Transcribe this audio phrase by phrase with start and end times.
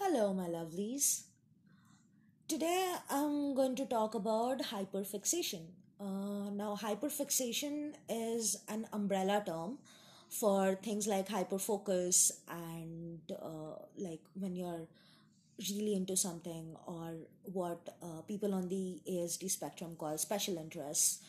[0.00, 1.22] Hello, my lovelies.
[2.46, 5.62] Today I'm going to talk about hyperfixation.
[6.00, 9.78] Uh, now, hyperfixation is an umbrella term
[10.30, 14.86] for things like hyperfocus and uh, like when you're
[15.68, 21.24] really into something or what uh, people on the ASD spectrum call special interests.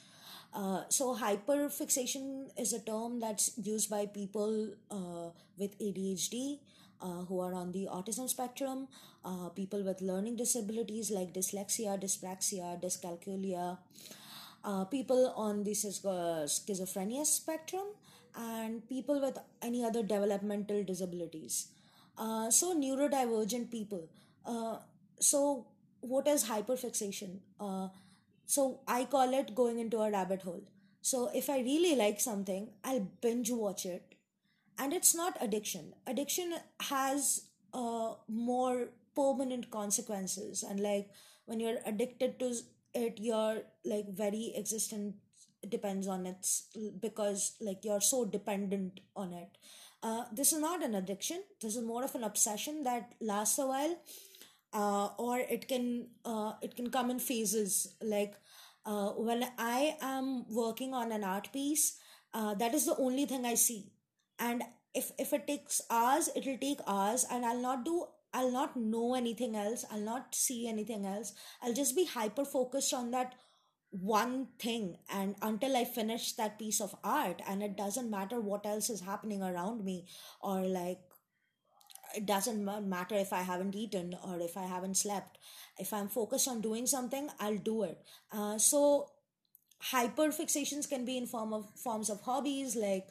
[0.53, 6.59] Uh, so hyperfixation is a term that's used by people uh, with ADHD
[7.01, 8.87] uh, who are on the autism spectrum,
[9.23, 13.77] uh, people with learning disabilities like dyslexia, dyspraxia, dyscalculia,
[14.63, 17.87] uh, people on the schizophrenia spectrum,
[18.35, 21.67] and people with any other developmental disabilities.
[22.17, 24.07] Uh, so neurodivergent people.
[24.45, 24.77] Uh,
[25.19, 25.65] so
[26.01, 27.39] what is hyperfixation?
[28.45, 30.63] So I call it going into a rabbit hole.
[31.01, 34.15] So if I really like something, I'll binge watch it
[34.79, 35.93] and it's not addiction.
[36.07, 40.63] Addiction has uh, more permanent consequences.
[40.63, 41.09] And like
[41.45, 42.53] when you're addicted to
[42.93, 45.15] it your like very existence
[45.67, 46.47] depends on it
[46.99, 49.57] because like you're so dependent on it.
[50.01, 51.43] Uh, this is not an addiction.
[51.61, 53.97] This is more of an obsession that lasts a while
[54.73, 57.95] uh, or it can uh, it can come in phases.
[58.01, 58.35] Like
[58.85, 61.97] uh, when i am working on an art piece
[62.33, 63.91] uh, that is the only thing i see.
[64.39, 68.75] And if if it takes hours it'll take hours and i'll not do i'll not
[68.75, 69.85] know anything else.
[69.91, 71.33] I'll not see anything else.
[71.61, 73.35] I'll just be hyper focused on that
[73.91, 78.63] one thing and until i finish that piece of art and it doesn't matter what
[78.63, 80.05] else is happening around me
[80.41, 80.99] or like
[82.15, 85.39] it doesn't matter if i haven't eaten or if i haven't slept.
[85.79, 87.99] If i'm focused on doing something i'll do it.
[88.31, 89.09] Uh, so
[89.79, 93.07] hyper fixations can be in form of forms of hobbies like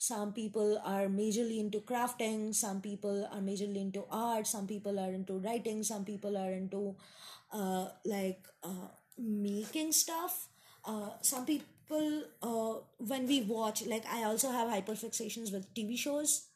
[0.00, 5.10] some people are majorly into crafting some people are majorly into art some people are
[5.12, 6.96] into writing some people are into
[7.52, 10.48] uh, like uh, making stuff.
[10.84, 16.46] Uh, some people uh, when we watch like i also have hyperfixations with tv shows.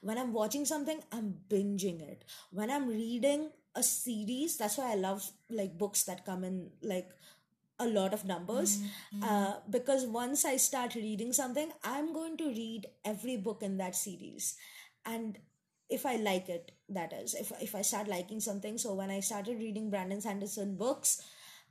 [0.00, 2.24] When i'm watching something i'm binging it.
[2.50, 7.10] When i'm reading a series that's why i love like books that come in like
[7.78, 8.80] a lot of numbers.
[9.22, 13.94] Uh, because once i start reading something i'm going to read every book in that
[13.94, 14.56] series.
[15.04, 15.38] And
[15.88, 17.34] if i like it that is.
[17.34, 21.20] If, if i start liking something so when i started reading brandon sanderson books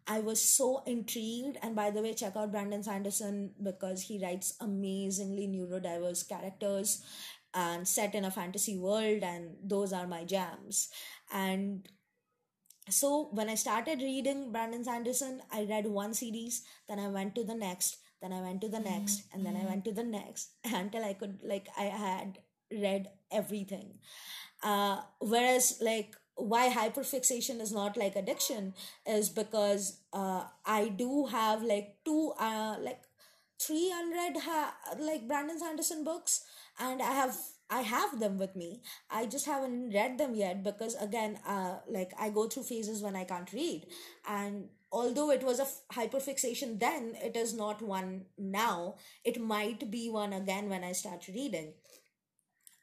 [0.07, 1.57] I was so intrigued.
[1.61, 7.03] And by the way, check out Brandon Sanderson because he writes amazingly neurodiverse characters
[7.53, 10.89] and set in a fantasy world, and those are my jams.
[11.31, 11.87] And
[12.89, 17.43] so when I started reading Brandon Sanderson, I read one series, then I went to
[17.43, 20.51] the next, then I went to the next, and then I went to the next
[20.63, 22.39] until I could like I had
[22.71, 23.99] read everything.
[24.63, 28.73] Uh, whereas like why hyperfixation is not like addiction
[29.05, 33.01] is because uh, I do have like two uh, like
[33.59, 36.43] three unread ha- like Brandon Sanderson books
[36.79, 37.37] and I have
[37.69, 38.81] I have them with me.
[39.09, 43.15] I just haven't read them yet because again uh like I go through phases when
[43.15, 43.87] I can't read.
[44.27, 48.95] And although it was a f- hyperfixation then it is not one now.
[49.23, 51.73] It might be one again when I start reading.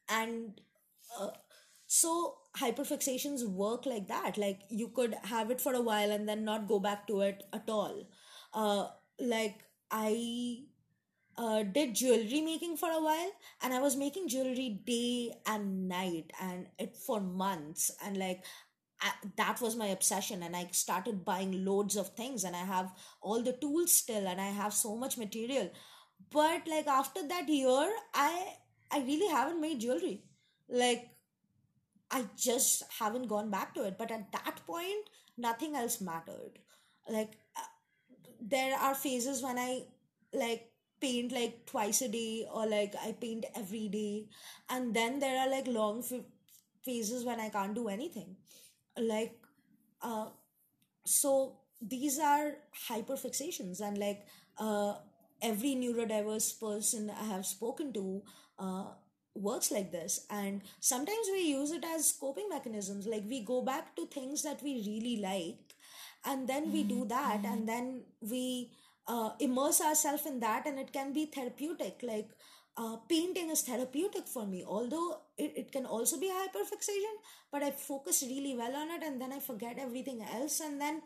[0.09, 0.61] And
[1.19, 1.31] uh,
[1.87, 4.39] so hyperfixations work like that.
[4.39, 7.43] Like you could have it for a while and then not go back to it
[7.53, 8.05] at all.
[8.53, 8.89] Uh
[9.21, 9.61] like
[9.91, 10.65] i
[11.37, 13.33] uh, did jewelry making for a while
[13.63, 18.45] and i was making jewelry day and night and it for months and like
[19.01, 22.93] I, that was my obsession and i started buying loads of things and i have
[23.21, 25.71] all the tools still and i have so much material
[26.31, 28.55] but like after that year i
[28.91, 30.23] i really haven't made jewelry
[30.69, 31.09] like
[32.13, 33.97] I just haven't gone back to it.
[33.99, 36.59] But at that point, nothing else mattered.
[37.09, 37.63] Like, uh,
[38.41, 39.85] there are phases when I
[40.33, 40.71] like
[41.03, 44.29] paint like twice a day or like I paint every day.
[44.71, 46.21] And then there are like long f-
[46.85, 48.37] phases when I can't do anything.
[48.99, 49.35] Like,
[50.03, 50.27] uh,
[51.05, 52.53] so these are
[52.89, 54.27] hyperfixations and like
[54.59, 54.95] uh,
[55.43, 58.23] every neurodiverse person i have spoken to
[58.59, 58.85] uh,
[59.35, 63.97] works like this and sometimes we use it as coping mechanisms like we go back
[63.97, 65.75] to things that we really like
[66.25, 68.71] and then we do that and then we
[69.07, 72.01] uh, immerse ourselves in that and it can be therapeutic.
[72.03, 72.31] Like
[72.77, 77.17] uh, painting is therapeutic for me although it, it can also be hyperfixation
[77.53, 81.03] but i focus really well on it and then i forget everything else and then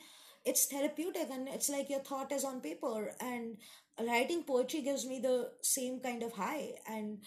[0.47, 3.57] it's therapeutic and it's like your thought is on paper and
[4.01, 6.71] writing poetry gives me the same kind of high.
[6.89, 7.19] And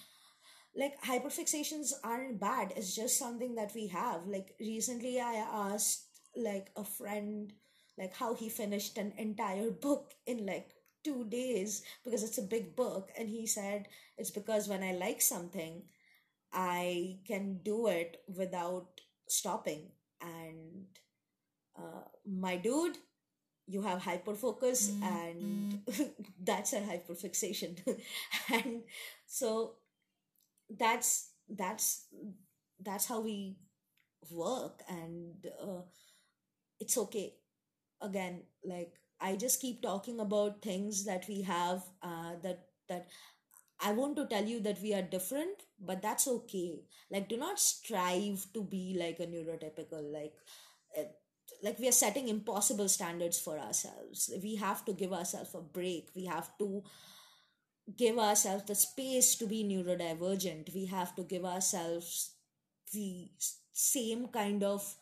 [0.75, 4.25] like hyperfixations aren't bad it's just something that we have.
[4.25, 6.05] Like recently i asked
[6.35, 7.51] like a friend
[7.99, 10.71] like how he finished an entire book in like
[11.03, 13.11] two days because it's a big book.
[13.17, 13.87] And he said
[14.17, 15.83] it's because when i like something
[16.53, 19.91] i can do it without stopping.
[20.21, 20.85] And
[21.77, 22.97] uh, my dude
[23.67, 25.81] you have hyperfocus and
[26.43, 27.79] that's a hyperfixation.
[28.53, 28.83] And
[29.27, 29.75] so
[30.69, 32.05] that's that's
[32.83, 33.57] that's how we
[34.31, 34.81] work.
[34.89, 35.81] And uh,
[36.79, 37.35] it's okay
[38.01, 43.07] again like i just keep talking about things that we have uh, that that
[43.81, 46.81] i want to tell you that we are different but that's okay.
[47.09, 50.33] Like do not strive to be like a neurotypical like
[50.97, 51.03] uh,
[51.63, 54.29] like we are setting impossible standards for ourselves.
[54.43, 56.09] We have to give ourselves a break.
[56.15, 56.83] We have to
[57.97, 60.73] give ourselves the space to be neurodivergent.
[60.73, 62.31] We have to give ourselves
[62.93, 63.29] the
[63.71, 64.95] same kind of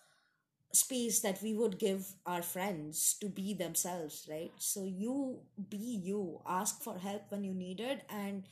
[0.74, 4.52] space that we would give our friends to be themselves right?
[4.58, 6.42] So you be you.
[6.48, 8.44] Ask for help when you need it and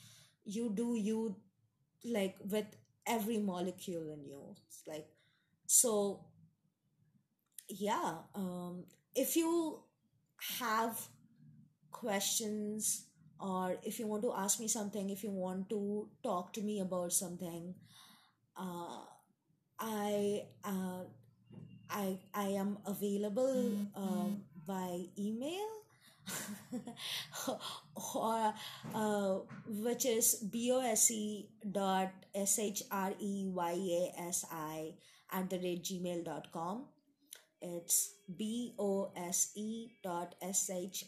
[0.45, 1.35] you do you
[2.03, 2.65] like with
[3.07, 4.56] every molecule in you.
[4.67, 5.07] It's like
[5.67, 6.25] so
[7.67, 8.83] yeah um
[9.15, 9.79] if you
[10.59, 11.07] have
[11.91, 13.06] questions
[13.39, 16.79] or if you want to ask me something if you want to talk to me
[16.81, 17.73] about something
[18.57, 19.00] uh
[19.79, 21.03] i uh
[21.89, 24.27] i i am available uh,
[24.67, 25.69] by email
[28.15, 28.53] or
[28.93, 29.35] uh,
[29.67, 32.85] which is bose dot s-h-r-e-y-a-s-i
[35.31, 36.85] at the rate gmail dot com.
[37.61, 41.05] It's b-o-s-e dot s-h-r-e-y-a-s-i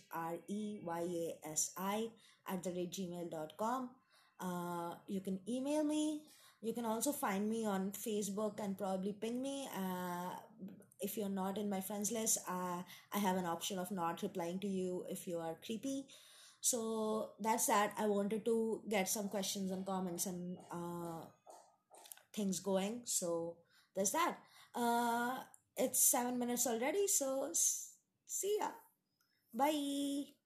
[2.50, 3.90] at the rate gmail dot com.
[4.40, 6.22] Uh, you can email me
[6.62, 10.30] you can also find me on facebook and probably ping me uh,
[11.00, 12.82] if you're not in my friends list uh,
[13.14, 16.06] i have an option of not replying to you if you are creepy.
[16.60, 17.94] So that's that.
[17.98, 21.22] I wanted to get some questions and comments and uh,
[22.34, 23.02] things going.
[23.06, 23.58] So
[23.96, 24.38] there's that.
[24.76, 25.40] Uh,
[25.76, 27.52] it's seven minutes already so
[28.26, 28.70] see ya.
[29.54, 30.37] Bye